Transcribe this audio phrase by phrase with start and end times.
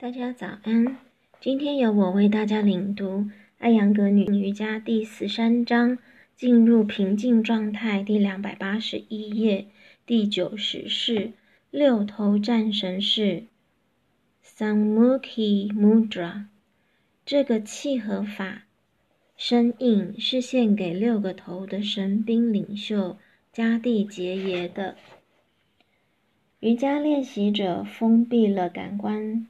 [0.00, 0.96] 大家早安，
[1.40, 3.04] 今天由我为大家领读
[3.58, 5.98] 《艾扬格女瑜伽》第十三章，
[6.36, 9.66] 进入平静状态，第两百八十一页，
[10.06, 11.32] 第九十式
[11.72, 13.46] 六头战神式
[14.44, 16.44] （Samukhi Mudra）。
[17.26, 18.66] 这个契合法
[19.36, 23.18] 身印是献给六个头的神兵领袖
[23.52, 24.94] 迦蒂杰耶的。
[26.60, 29.48] 瑜伽练习者封闭了感官。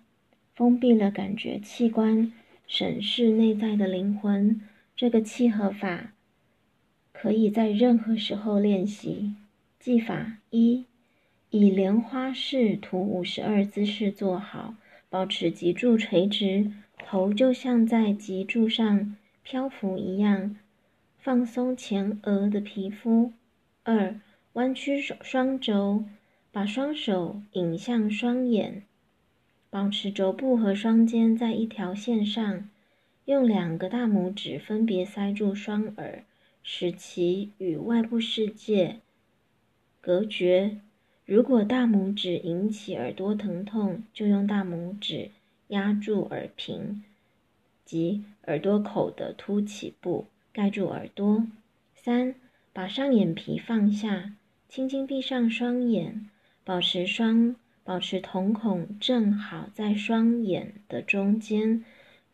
[0.58, 2.32] 封闭了感觉器官，
[2.66, 4.60] 审视内在的灵魂。
[4.96, 6.14] 这个契合法
[7.12, 9.36] 可以在任何时候练习。
[9.78, 10.84] 技法一：
[11.50, 14.74] 以莲花式图五十二姿势坐好，
[15.08, 16.72] 保持脊柱垂直，
[17.04, 20.56] 头就像在脊柱上漂浮一样，
[21.18, 23.32] 放松前额的皮肤。
[23.84, 24.18] 二：
[24.54, 26.02] 弯曲手双肘，
[26.50, 28.82] 把双手引向双眼。
[29.70, 32.68] 保持肘部和双肩在一条线上，
[33.26, 36.24] 用两个大拇指分别塞住双耳，
[36.62, 39.00] 使其与外部世界
[40.00, 40.78] 隔绝。
[41.26, 45.30] 如果大拇指引起耳朵疼痛，就用大拇指
[45.68, 47.04] 压住耳屏
[47.84, 51.46] 及耳朵口的凸起部，盖住耳朵。
[51.94, 52.34] 三，
[52.72, 54.32] 把上眼皮放下，
[54.70, 56.30] 轻轻闭上双眼，
[56.64, 57.54] 保持双。
[57.88, 61.82] 保持瞳孔正好在双眼的中间，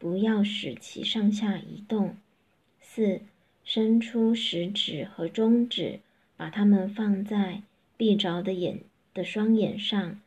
[0.00, 2.16] 不要使其上下移动。
[2.80, 3.20] 四，
[3.62, 6.00] 伸出食指和中指，
[6.36, 7.62] 把它们放在
[7.96, 8.80] 闭着的眼
[9.14, 10.20] 的双眼上，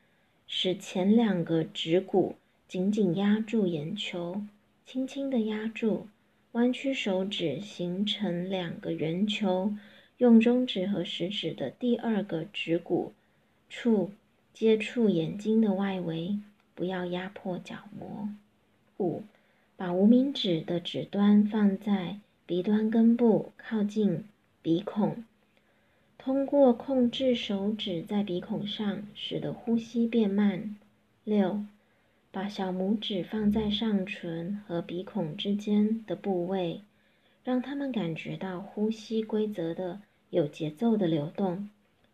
[0.47, 4.41] 使前两个指骨紧紧压住眼球，
[4.85, 6.07] 轻轻地压住。
[6.53, 9.75] 弯曲手指形成两个圆球，
[10.19, 13.11] 用中指和食指的第二个指骨
[13.67, 14.13] 处。
[14.59, 16.39] 接触眼睛的外围，
[16.73, 18.27] 不要压迫角膜。
[18.97, 19.21] 五，
[19.75, 24.23] 把无名指的指端放在鼻端根部，靠近
[24.63, 25.23] 鼻孔，
[26.17, 30.75] 通过控制手指在鼻孔上，使得呼吸变慢。
[31.23, 31.63] 六，
[32.31, 36.81] 把小拇指放在上唇和鼻孔之间的部位，
[37.43, 40.01] 让他们感觉到呼吸规则的、
[40.31, 41.69] 有节奏的流动。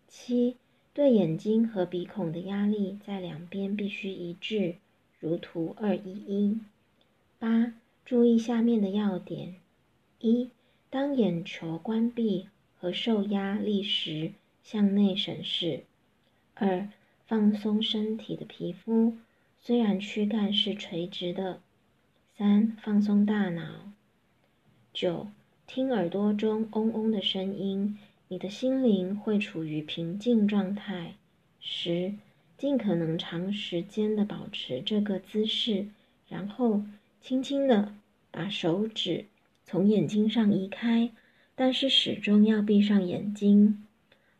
[0.09, 0.57] 七。
[0.93, 4.75] 对眼睛和鼻孔的压力在两边必须一致，
[5.19, 6.59] 如图二一一。
[7.39, 7.73] 八，
[8.05, 9.55] 注意下面的要点：
[10.19, 10.49] 一，
[10.91, 12.47] 当眼球关闭
[12.79, 14.33] 和受压力时，
[14.63, 15.81] 向内审视；
[16.53, 16.87] 二，
[17.25, 19.17] 放松身体的皮肤，
[19.59, 21.57] 虽然躯干是垂直的；
[22.37, 23.91] 三，放松大脑。
[24.93, 25.27] 九，
[25.65, 27.97] 听耳朵中嗡嗡的声音。
[28.33, 31.13] 你的心灵会处于平静状态。
[31.59, 32.15] 十，
[32.57, 35.85] 尽可能长时间的保持这个姿势，
[36.27, 36.81] 然后
[37.21, 37.93] 轻轻的
[38.31, 39.25] 把手指
[39.63, 41.11] 从眼睛上移开，
[41.53, 43.83] 但是始终要闭上眼睛，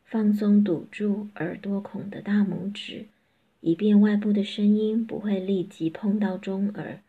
[0.04, 3.06] 放松堵住耳朵孔的大拇指，
[3.62, 7.00] 以便外部的声音不会立即碰到中耳。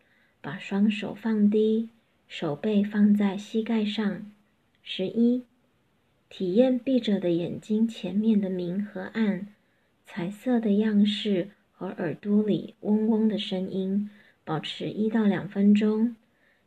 [0.42, 1.88] 把双手放低，
[2.28, 4.30] 手背放在膝盖上。
[4.82, 5.44] 十一。
[6.36, 9.46] 体验闭着的眼睛前面的明和暗，
[10.04, 14.10] 彩色的样式和耳朵里嗡嗡的声音，
[14.42, 16.16] 保持一到两分钟。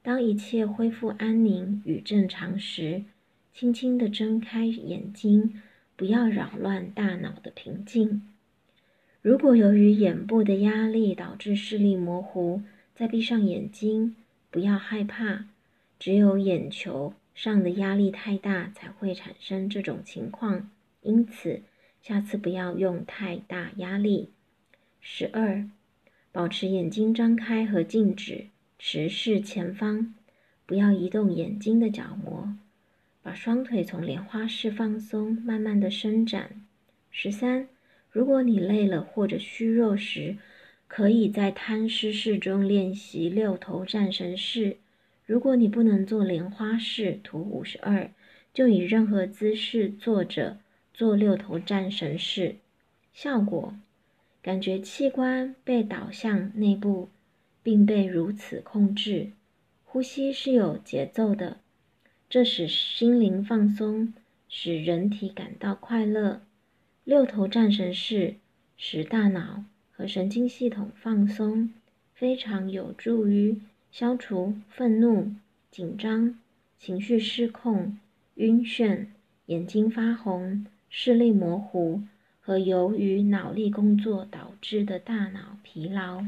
[0.01, 3.03] 当一切恢复安宁与正常时，
[3.53, 5.61] 轻轻地睁开眼睛，
[5.97, 8.21] 不要扰乱大脑的平静。
[9.21, 12.61] 如果由于眼部的压力导致视力模糊，
[12.95, 14.15] 再闭上眼睛，
[14.49, 15.47] 不要害怕，
[15.99, 17.11] 只有眼球。
[17.37, 20.71] 上的压力太大才会产生这种情况，
[21.03, 21.61] 因此
[22.01, 24.31] 下次不要用太大压力。
[24.99, 25.69] 十二，
[26.31, 28.47] 保持眼睛张开和静止，
[28.79, 30.15] 直视前方，
[30.65, 32.55] 不要移动眼睛的角膜。
[33.21, 36.65] 把双腿从莲花式放松，慢慢的伸展。
[37.11, 37.67] 十三，
[38.09, 40.37] 如果你累了或者虚弱时，
[40.87, 44.77] 可以在摊尸式中练习六头战神式。
[45.27, 48.09] 如果你不能做莲花式图五十二，
[48.53, 50.57] 就以任何姿势坐着
[50.93, 52.55] 做六头战神式。
[53.11, 53.75] 效果：
[54.41, 57.09] 感觉器官被导向内部，
[57.61, 59.31] 并被如此控制。
[59.83, 61.57] 呼吸是有节奏的，
[62.29, 64.13] 这使心灵放松，
[64.47, 66.41] 使人体感到快乐。
[67.03, 68.35] 六头战神式
[68.77, 71.73] 使大脑和神经系统放松，
[72.13, 73.59] 非常有助于。
[73.99, 75.33] 消除愤怒、
[75.71, 76.37] 紧张、
[76.77, 77.97] 情绪失控、
[78.35, 79.07] 晕眩、
[79.47, 82.03] 眼睛发红、视力模糊
[82.39, 86.23] 和由于脑力工作导致的大脑疲劳。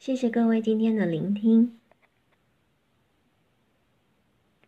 [0.00, 1.78] 谢谢各位今天的聆听。